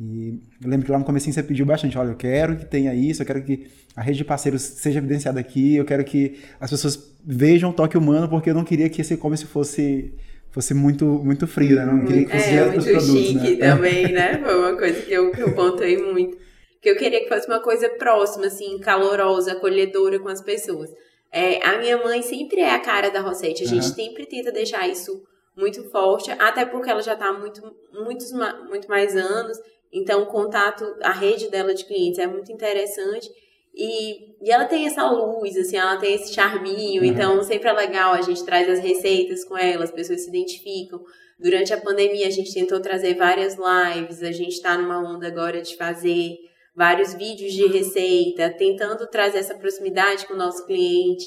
[0.00, 2.94] E eu lembro que lá no começo você pediu bastante, olha, eu quero que tenha
[2.94, 6.70] isso, eu quero que a rede de parceiros seja evidenciada aqui, eu quero que as
[6.70, 10.14] pessoas vejam o toque humano, porque eu não queria que esse e-commerce fosse
[10.52, 11.84] fosse muito muito frio, né?
[11.84, 13.68] Não queria que fosse é, muito produtos, chique né?
[13.68, 14.38] também, né?
[14.38, 16.38] Foi uma coisa que eu, que eu pontuei muito.
[16.80, 20.88] Que eu queria que fosse uma coisa próxima, assim, calorosa, acolhedora com as pessoas.
[21.32, 23.64] É, a minha mãe sempre é a cara da Rosette.
[23.64, 23.94] A gente uhum.
[23.94, 25.22] sempre tenta deixar isso
[25.56, 28.30] muito forte, até porque ela já está há muito, muitos,
[28.68, 29.58] muito mais anos.
[29.90, 33.30] Então, o contato, a rede dela de clientes é muito interessante.
[33.74, 37.02] E, e ela tem essa luz, assim, ela tem esse charminho.
[37.02, 37.08] Uhum.
[37.08, 38.12] Então, sempre é legal.
[38.12, 41.02] A gente traz as receitas com ela, as pessoas se identificam.
[41.38, 44.22] Durante a pandemia, a gente tentou trazer várias lives.
[44.22, 46.36] A gente está numa onda agora de fazer
[46.74, 51.24] vários vídeos de receita, tentando trazer essa proximidade com o nosso cliente,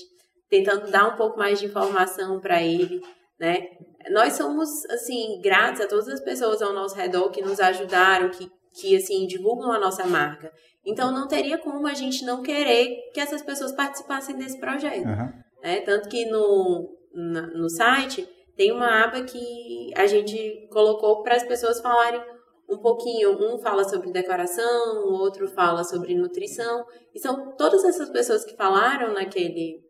[0.49, 3.01] tentando dar um pouco mais de informação para ele,
[3.39, 3.67] né?
[4.11, 8.49] Nós somos, assim, gratos a todas as pessoas ao nosso redor que nos ajudaram, que,
[8.79, 10.51] que assim, divulgam a nossa marca.
[10.85, 15.07] Então, não teria como a gente não querer que essas pessoas participassem desse projeto.
[15.07, 15.33] Uhum.
[15.63, 15.81] Né?
[15.81, 21.81] Tanto que no, no site tem uma aba que a gente colocou para as pessoas
[21.81, 22.21] falarem
[22.69, 26.85] um pouquinho, um fala sobre decoração, o outro fala sobre nutrição.
[27.13, 29.81] E são todas essas pessoas que falaram naquele,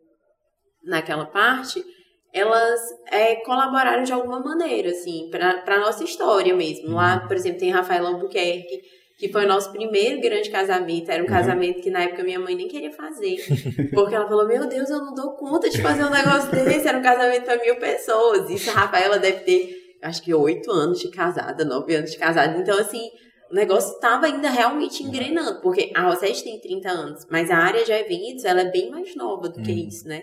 [0.84, 1.84] naquela parte,
[2.32, 6.94] elas é, colaboraram de alguma maneira, assim, para a nossa história mesmo.
[6.94, 8.82] Lá, por exemplo, tem Rafael Albuquerque,
[9.18, 11.10] que foi o nosso primeiro grande casamento.
[11.10, 11.32] Era um uhum.
[11.32, 13.38] casamento que na época minha mãe nem queria fazer.
[13.94, 16.86] Porque ela falou: Meu Deus, eu não dou conta de fazer um negócio desse.
[16.86, 18.50] Era um casamento para mil pessoas.
[18.50, 22.58] Isso a Rafaela deve ter acho que oito anos de casada, nove anos de casada.
[22.58, 23.10] Então, assim,
[23.50, 27.84] o negócio estava ainda realmente engrenando, porque a Rosette tem 30 anos, mas a área
[27.84, 29.88] de eventos, ela é bem mais nova do que uhum.
[29.88, 30.22] isso, né?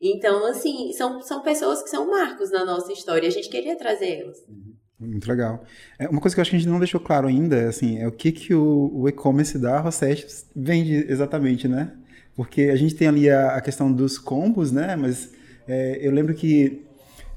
[0.00, 4.20] Então, assim, são, são pessoas que são marcos na nossa história, a gente queria trazer
[4.20, 4.38] elas.
[4.48, 4.74] Uhum.
[4.98, 5.62] Muito legal.
[5.98, 8.08] É, uma coisa que eu acho que a gente não deixou claro ainda, assim, é
[8.08, 11.92] o que, que o, o e-commerce da Rosset vende exatamente, né?
[12.34, 14.96] Porque a gente tem ali a, a questão dos combos, né?
[14.96, 15.32] Mas
[15.68, 16.82] é, eu lembro que...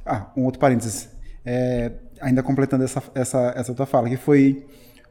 [0.06, 1.10] Ah, um outro parênteses.
[1.52, 4.68] É, ainda completando essa, essa, essa tua fala, que foi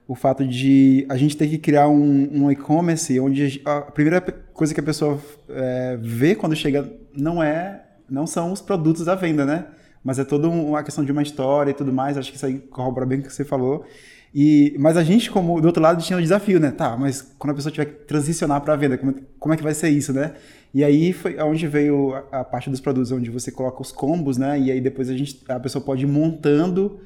[0.07, 4.72] o fato de a gente ter que criar um, um e-commerce onde a, primeira coisa
[4.72, 9.44] que a pessoa é, vê quando chega não é não são os produtos da venda,
[9.44, 9.66] né?
[10.03, 12.16] Mas é toda uma questão de uma história e tudo mais.
[12.16, 13.85] Acho que isso aí corrobora bem o que você falou.
[14.34, 16.70] E, mas a gente, como do outro lado, tinha um desafio, né?
[16.70, 19.62] Tá, mas quando a pessoa tiver que transicionar para a venda, como, como, é que
[19.62, 20.34] vai ser isso, né?
[20.72, 24.36] E aí foi onde veio a, a, parte dos produtos, onde você coloca os combos,
[24.36, 24.58] né?
[24.58, 27.00] E aí depois a, gente, a pessoa pode ir montando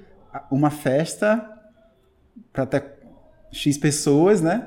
[0.50, 1.48] uma festa
[2.52, 2.82] para até
[3.52, 4.66] X pessoas, né?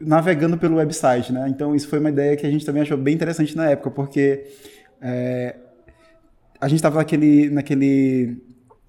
[0.00, 1.48] Navegando pelo website, né?
[1.48, 4.46] Então isso foi uma ideia que a gente também achou bem interessante na época, porque
[5.00, 5.56] é,
[6.60, 8.36] a gente estava naquele, naquele,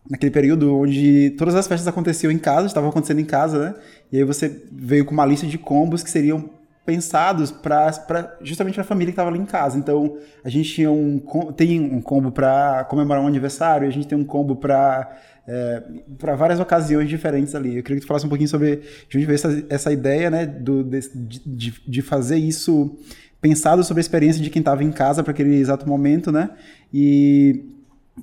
[0.10, 3.76] naquele período onde todas as festas aconteciam em casa, estavam acontecendo em casa, né?
[4.12, 6.50] E aí você veio com uma lista de combos que seriam
[6.86, 9.78] pensados para justamente para a família que estava ali em casa.
[9.78, 11.20] Então, a gente tinha um
[11.56, 15.84] tem um combo para comemorar um aniversário, a gente tem um combo para é,
[16.18, 17.78] para várias ocasiões diferentes ali.
[17.78, 20.46] Eu queria que tu falasse um pouquinho sobre de onde veio essa, essa ideia, né,
[20.46, 21.00] do, de,
[21.46, 22.98] de, de fazer isso
[23.42, 26.50] pensado sobre a experiência de quem estava em casa para aquele exato momento, né?
[26.94, 27.66] E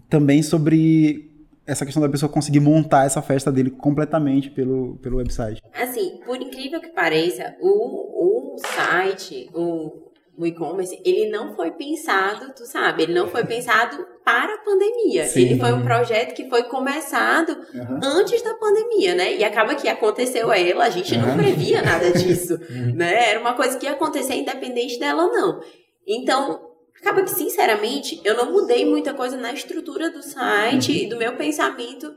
[0.08, 1.29] também sobre
[1.70, 5.62] essa questão da pessoa conseguir montar essa festa dele completamente pelo, pelo website.
[5.72, 12.52] Assim, por incrível que pareça, o, o site, o, o e-commerce, ele não foi pensado,
[12.56, 15.26] tu sabe, ele não foi pensado para a pandemia.
[15.26, 15.42] Sim.
[15.42, 18.00] Ele foi um projeto que foi começado uhum.
[18.02, 19.36] antes da pandemia, né?
[19.36, 21.26] E acaba que aconteceu a ela, a gente uhum.
[21.26, 22.94] não previa nada disso, uhum.
[22.96, 23.30] né?
[23.30, 25.60] Era uma coisa que ia acontecer independente dela ou não.
[26.06, 26.69] Então,
[27.00, 31.36] acaba que, sinceramente, eu não mudei muita coisa na estrutura do site e do meu
[31.36, 32.14] pensamento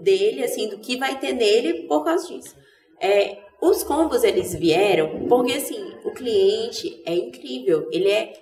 [0.00, 2.54] dele, assim, do que vai ter nele por causa disso.
[3.00, 8.32] É, os combos eles vieram porque assim, o cliente é incrível, ele é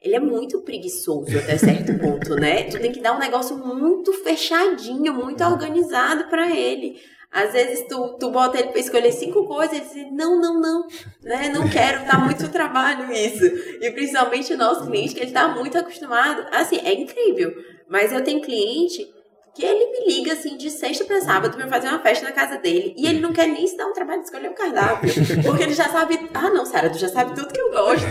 [0.00, 2.64] ele é muito preguiçoso até certo ponto, né?
[2.64, 7.00] Tu tem que dar um negócio muito fechadinho, muito organizado para ele.
[7.34, 10.60] Às vezes tu, tu bota ele para escolher cinco coisas e ele diz, não, não,
[10.60, 10.86] não,
[11.20, 11.48] né?
[11.52, 13.44] Não quero, tá muito trabalho isso.
[13.80, 16.46] E principalmente o nosso cliente, que ele tá muito acostumado.
[16.52, 17.52] Assim, é incrível.
[17.88, 19.12] Mas eu tenho cliente
[19.54, 22.58] que ele me liga assim de sexta para sábado para fazer uma festa na casa
[22.58, 25.10] dele e ele não quer nem se dar um trabalho de escolher o um cardápio,
[25.46, 28.06] porque ele já sabe, ah não, Sara, tu já sabe tudo que eu gosto.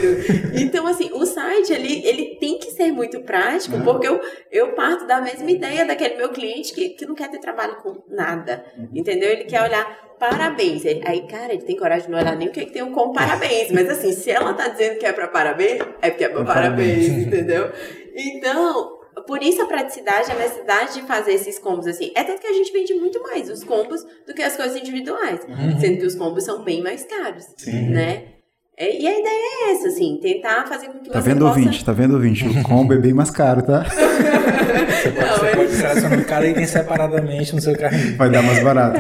[0.54, 5.06] Então assim, o site ele, ele tem que ser muito prático, porque eu, eu parto
[5.06, 9.30] da mesma ideia daquele meu cliente que, que não quer ter trabalho com nada, entendeu?
[9.30, 10.84] Ele quer olhar parabéns.
[10.86, 12.94] Aí, cara, ele tem coragem de não olhar nem o que, é que tem um
[12.94, 16.30] com parabéns, mas assim, se ela tá dizendo que é para parabéns, é porque é
[16.30, 17.70] para parabéns, entendeu?
[18.16, 22.12] Então, por isso a praticidade, a necessidade de fazer esses combos assim.
[22.16, 25.42] É tanto que a gente vende muito mais os combos do que as coisas individuais.
[25.48, 25.80] Uhum.
[25.80, 27.90] Sendo que os combos são bem mais caros, Sim.
[27.90, 28.24] né?
[28.76, 31.60] É, e a ideia é essa, assim, tentar fazer com que tá você vendo possa...
[31.60, 32.48] ouvinte, tá vendo ouvinte?
[32.48, 33.84] O combo é bem mais caro, tá?
[33.86, 35.56] você pode, Não, você é...
[35.56, 38.18] pode selecionar o cara e tem separadamente no seu carrinho.
[38.18, 39.00] Vai dar mais barato.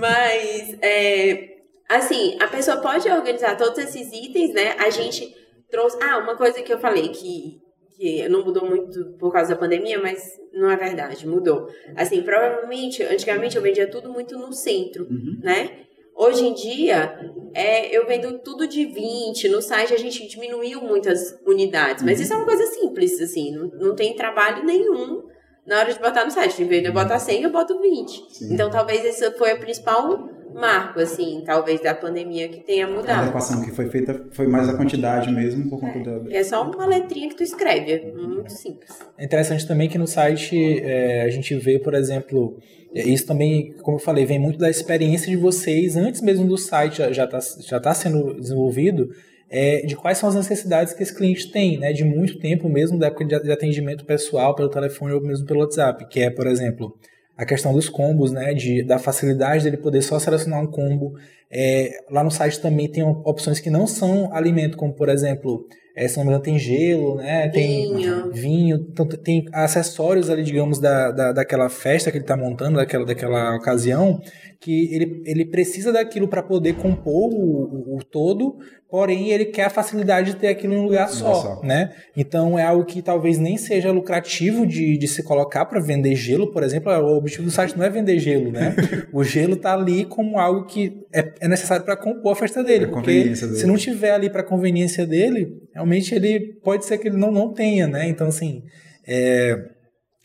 [0.00, 1.50] Mas, é,
[1.88, 4.74] assim, a pessoa pode organizar todos esses itens, né?
[4.76, 5.36] A gente
[5.70, 5.96] trouxe...
[6.02, 7.60] Ah, uma coisa que eu falei que
[8.00, 11.68] que não mudou muito por causa da pandemia, mas não é verdade, mudou.
[11.94, 15.38] Assim, provavelmente, antigamente eu vendia tudo muito no centro, uhum.
[15.42, 15.80] né?
[16.16, 21.38] Hoje em dia, é, eu vendo tudo de 20, no site a gente diminuiu muitas
[21.46, 22.24] unidades, mas uhum.
[22.24, 25.28] isso é uma coisa simples, assim, não, não tem trabalho nenhum
[25.66, 26.62] na hora de botar no site.
[26.62, 28.26] Em vez de eu botar 100, eu boto 20.
[28.30, 28.54] Sim.
[28.54, 33.10] Então, talvez esse foi a principal marco, assim, talvez da pandemia que tenha mudado.
[33.10, 36.32] A adequação que foi feita foi mais a quantidade mesmo, por conta é, da...
[36.32, 38.90] É só uma letrinha que tu escreve, é muito simples.
[39.16, 42.58] É interessante também que no site é, a gente vê, por exemplo,
[42.94, 46.58] é, isso também, como eu falei, vem muito da experiência de vocês, antes mesmo do
[46.58, 49.08] site já está já tá sendo desenvolvido,
[49.50, 52.98] é, de quais são as necessidades que esse cliente tem, né, de muito tempo mesmo,
[52.98, 56.96] da época de atendimento pessoal pelo telefone ou mesmo pelo WhatsApp, que é, por exemplo,
[57.40, 61.14] a questão dos combos, né, de, da facilidade dele poder só selecionar um combo.
[61.52, 66.06] É, lá no site também tem opções que não são alimento, como por exemplo, é,
[66.06, 67.48] se não me engano, tem gelo, né?
[67.48, 68.32] Tem vinho.
[68.32, 73.04] vinho então tem acessórios ali, digamos, da, da, daquela festa que ele está montando, daquela,
[73.04, 74.20] daquela ocasião,
[74.60, 78.58] que ele, ele precisa daquilo para poder compor o, o, o, todo,
[78.90, 81.90] porém ele quer a facilidade de ter aquilo em um lugar só, só, né?
[82.14, 86.52] Então é algo que talvez nem seja lucrativo de, de se colocar para vender gelo,
[86.52, 86.92] por exemplo.
[86.92, 88.76] O objetivo do site não é vender gelo, né?
[89.12, 92.86] o gelo tá ali como algo que é, é necessário para compor a festa dele,
[92.86, 93.36] porque dele.
[93.36, 97.52] se não tiver ali para conveniência dele, realmente ele pode ser que ele não, não
[97.52, 98.08] tenha, né?
[98.08, 98.62] Então assim,
[99.08, 99.56] é,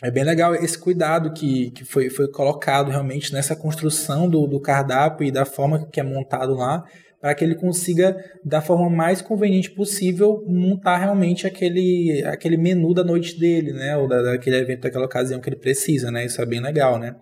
[0.03, 4.59] é bem legal esse cuidado que, que foi, foi colocado realmente nessa construção do, do
[4.59, 6.83] cardápio e da forma que é montado lá,
[7.21, 13.03] para que ele consiga, da forma mais conveniente possível, montar realmente aquele, aquele menu da
[13.03, 13.97] noite dele, né?
[13.97, 16.25] Ou da, daquele evento, daquela ocasião que ele precisa, né?
[16.25, 17.15] Isso é bem legal, né?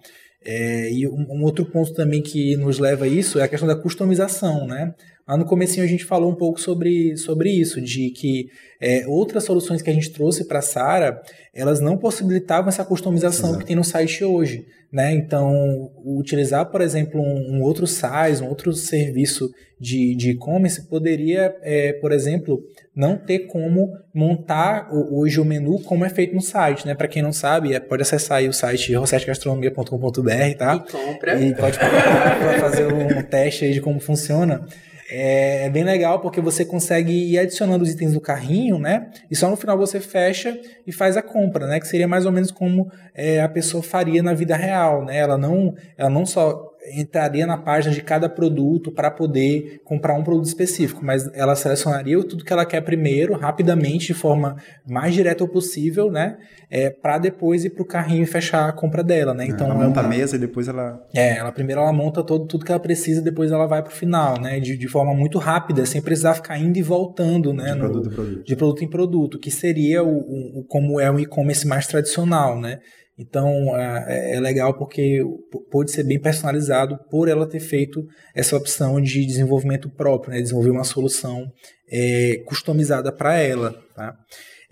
[0.46, 3.68] É, e um, um, outro ponto também que nos leva a isso é a questão
[3.68, 4.94] da customização, né?
[5.28, 8.50] Lá no comecinho a gente falou um pouco sobre, sobre isso, de que
[8.82, 11.22] é, outras soluções que a gente trouxe para a Sara,
[11.54, 13.60] elas não possibilitavam essa customização Exato.
[13.62, 14.66] que tem no site hoje.
[14.92, 15.14] Né?
[15.14, 21.94] Então, utilizar, por exemplo, um, um outro size, um outro serviço de e-commerce poderia, é,
[21.94, 22.64] por exemplo,
[22.96, 26.86] não ter como montar hoje o menu como é feito no site.
[26.86, 26.94] Né?
[26.94, 30.76] Para quem não sabe, é, pode acessar aí o site rossetgastronomia.com.br tá?
[30.76, 31.42] E compra.
[31.42, 34.66] E pode para fazer um teste aí de como funciona.
[35.10, 39.10] É, é bem legal porque você consegue ir adicionando os itens do carrinho, né?
[39.30, 41.80] E só no final você fecha e faz a compra, né?
[41.80, 45.18] Que seria mais ou menos como é, a pessoa faria na vida real, né?
[45.18, 50.24] Ela não, ela não só entraria na página de cada produto para poder comprar um
[50.24, 55.48] produto específico, mas ela selecionaria tudo que ela quer primeiro, rapidamente, de forma mais direta
[55.48, 56.38] possível, né?
[56.70, 59.46] É, para depois ir para o carrinho e fechar a compra dela, né?
[59.46, 61.06] É, então ela monta é a mesa e depois ela.
[61.16, 63.96] É, ela primeiro ela monta todo, tudo que ela precisa, depois ela vai para o
[63.96, 64.60] final, né?
[64.60, 67.74] De, de forma muito rápida, sem precisar ficar indo e voltando, né?
[67.74, 68.44] De produto, no, produto.
[68.44, 72.80] De produto em produto, que seria o, o como é o e-commerce mais tradicional, né?
[73.18, 75.22] Então é, é, legal porque
[75.70, 80.42] pode ser bem personalizado por ela ter feito essa opção de desenvolvimento próprio, né?
[80.42, 81.52] desenvolver uma solução
[81.92, 83.76] é, customizada para ela.
[83.96, 84.18] Tá?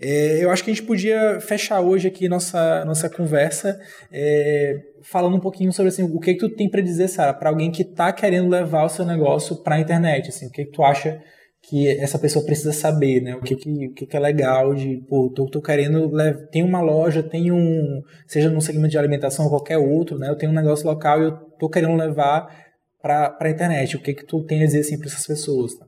[0.00, 3.78] É, eu acho que a gente podia fechar hoje aqui nossa, nossa conversa
[4.10, 7.50] é, falando um pouquinho sobre assim, o que, que tu tem para dizer, Sara, para
[7.50, 10.30] alguém que está querendo levar o seu negócio para a internet.
[10.30, 11.22] Assim, o que, que tu acha
[11.62, 13.36] que essa pessoa precisa saber, né?
[13.36, 16.10] O que que, o que, que é legal de, pô, tô, tô querendo,
[16.50, 20.28] tem uma loja, tem um, seja no segmento de alimentação ou qualquer outro, né?
[20.28, 22.48] Eu tenho um negócio local e eu tô querendo levar
[23.00, 23.96] para a internet.
[23.96, 25.74] O que que tu tem a dizer assim para essas pessoas?
[25.76, 25.86] Tá?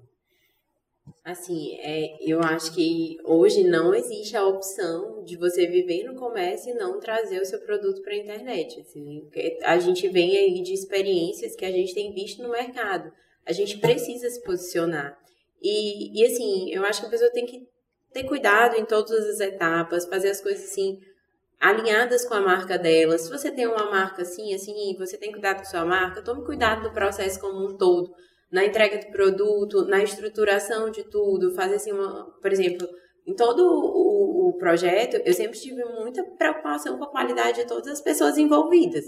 [1.25, 6.71] Assim, é, eu acho que hoje não existe a opção de você viver no comércio
[6.71, 8.81] e não trazer o seu produto para a internet.
[8.81, 9.29] Assim,
[9.65, 13.11] a gente vem aí de experiências que a gente tem visto no mercado.
[13.47, 15.19] A gente precisa se posicionar.
[15.65, 17.67] E, e assim, eu acho que a pessoa tem que
[18.13, 21.01] ter cuidado em todas as etapas, fazer as coisas assim,
[21.59, 23.17] alinhadas com a marca dela.
[23.17, 26.83] Se você tem uma marca assim, assim, você tem cuidado com sua marca, tome cuidado
[26.83, 28.13] do processo como um todo,
[28.53, 32.87] na entrega do produto, na estruturação de tudo, fazer assim uma, por exemplo,
[33.27, 37.89] em todo o, o projeto, eu sempre tive muita preocupação com a qualidade de todas
[37.89, 39.07] as pessoas envolvidas.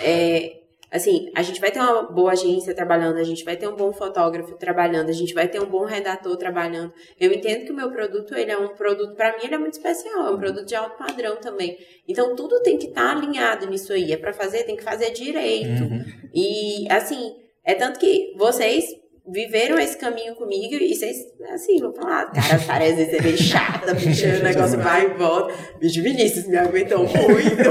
[0.00, 0.61] É,
[0.92, 3.92] assim, a gente vai ter uma boa agência trabalhando, a gente vai ter um bom
[3.92, 6.92] fotógrafo trabalhando, a gente vai ter um bom redator trabalhando.
[7.18, 9.72] Eu entendo que o meu produto, ele é um produto, para mim, ele é muito
[9.72, 11.78] especial, é um produto de alto padrão também.
[12.06, 14.12] Então, tudo tem que estar tá alinhado nisso aí.
[14.12, 15.82] É para fazer, tem que fazer direito.
[15.82, 16.04] Uhum.
[16.34, 18.84] E, assim, é tanto que vocês
[19.26, 21.16] viveram esse caminho comigo e vocês,
[21.50, 25.54] assim, vão falar, cara, parece ser é bem chata, bicho, o negócio vai e volta.
[25.78, 27.70] Bicho Vinícius me aguentou muito.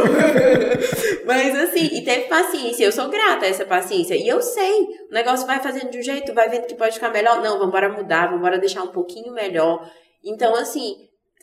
[1.26, 4.16] Mas assim, e teve paciência, eu sou grata a essa paciência.
[4.16, 7.10] E eu sei, o negócio vai fazendo de um jeito, vai vendo que pode ficar
[7.10, 7.42] melhor.
[7.42, 9.90] Não, vamos embora mudar, vamos embora deixar um pouquinho melhor.
[10.24, 10.96] Então, assim,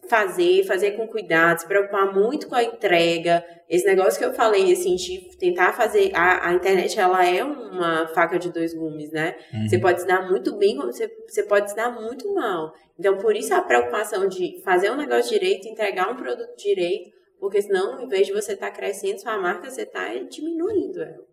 [0.08, 3.44] fazer, fazer com cuidado, se preocupar muito com a entrega.
[3.68, 6.10] Esse negócio que eu falei, assim, de tentar fazer.
[6.14, 9.36] A, a internet, ela é uma faca de dois gumes, né?
[9.52, 9.68] Uhum.
[9.68, 12.74] Você pode se dar muito bem, você, você pode se dar muito mal.
[12.98, 17.62] Então, por isso a preocupação de fazer um negócio direito, entregar um produto direito, porque
[17.62, 21.27] senão, em vez de você estar tá crescendo sua marca, você está diminuindo ela.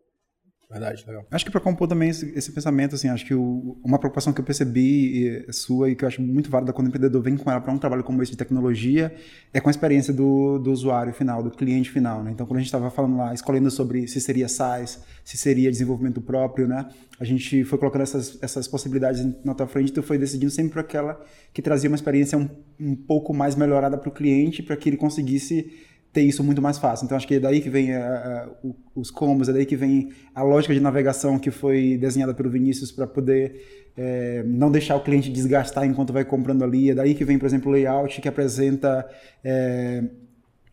[0.70, 1.26] Verdade, legal.
[1.30, 4.42] Acho que para compor também esse, esse, pensamento, assim, acho que o, uma preocupação que
[4.42, 7.62] eu percebi sua e que eu acho muito válida quando o empreendedor vem com ela
[7.62, 9.14] para um trabalho como esse de tecnologia
[9.54, 12.32] é com a experiência do, do usuário final, do cliente final, né?
[12.32, 16.20] Então, quando a gente estava falando lá, escolhendo sobre se seria SaaS, se seria desenvolvimento
[16.20, 16.88] próprio, né?
[17.20, 20.74] A gente foi colocando essas, essas possibilidades na tua frente e tu foi decidindo sempre
[20.74, 21.22] para aquela
[21.54, 22.50] que trazia uma experiência um,
[22.80, 25.72] um pouco mais melhorada para o cliente, para que ele conseguisse
[26.16, 27.04] ter isso muito mais fácil.
[27.04, 28.50] Então acho que é daí que vem a, a,
[28.96, 32.90] os combos, é daí que vem a lógica de navegação que foi desenhada pelo Vinícius
[32.90, 36.90] para poder é, não deixar o cliente desgastar enquanto vai comprando ali.
[36.90, 39.06] É daí que vem, por exemplo, o layout que apresenta
[39.44, 40.06] é,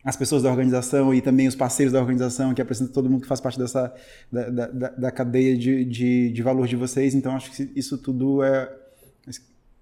[0.01, 3.27] as pessoas da organização e também os parceiros da organização, que apresenta todo mundo que
[3.27, 3.93] faz parte dessa
[4.31, 7.13] da, da, da cadeia de, de, de valor de vocês.
[7.13, 8.71] Então acho que isso tudo é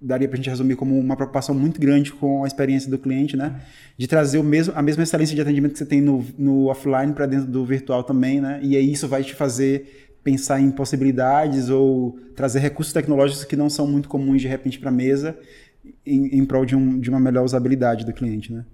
[0.02, 3.38] daria para a gente resumir como uma preocupação muito grande com a experiência do cliente,
[3.38, 3.62] né?
[3.98, 7.14] De trazer o mesmo, a mesma excelência de atendimento que você tem no, no offline
[7.14, 8.60] para dentro do virtual também, né?
[8.64, 13.70] E aí isso vai te fazer pensar em possibilidades ou trazer recursos tecnológicos que não
[13.70, 15.38] são muito comuns de repente para a mesa
[16.06, 18.66] em, em prol de, um, de uma melhor usabilidade do cliente, né?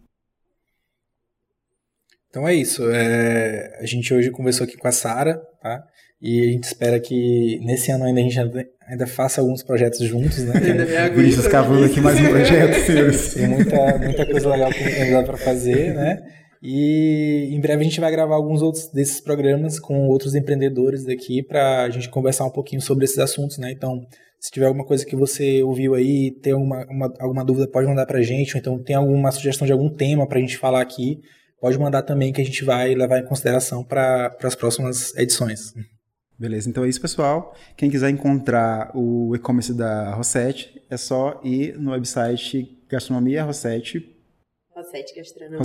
[2.29, 2.83] Então é isso.
[2.91, 5.83] É, a gente hoje conversou aqui com a Sara, tá?
[6.21, 8.39] E a gente espera que nesse ano ainda a gente
[8.87, 10.53] ainda faça alguns projetos juntos, né?
[11.13, 13.33] Vinícius cavando aqui mais um projeto, senhores.
[13.33, 16.19] Tem muita, muita coisa legal para fazer, né?
[16.61, 21.43] E em breve a gente vai gravar alguns outros desses programas com outros empreendedores daqui
[21.43, 23.71] para a gente conversar um pouquinho sobre esses assuntos, né?
[23.71, 24.01] Então,
[24.39, 28.05] se tiver alguma coisa que você ouviu aí, tem alguma, uma, alguma dúvida, pode mandar
[28.05, 30.81] para a gente, ou então tem alguma sugestão de algum tema para a gente falar
[30.81, 31.19] aqui,
[31.59, 35.73] pode mandar também que a gente vai levar em consideração para as próximas edições.
[36.39, 37.55] Beleza, então é isso, pessoal.
[37.75, 44.15] Quem quiser encontrar o e-commerce da Rosette, é só ir no website gastronomia Rosette.
[44.75, 45.57] Rosette Gastronomia.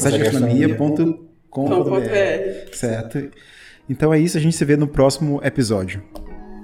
[2.73, 3.31] Certo.
[3.89, 6.03] Então é isso, a gente se vê no próximo episódio.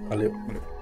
[0.08, 0.32] Valeu.
[0.32, 0.77] Valeu.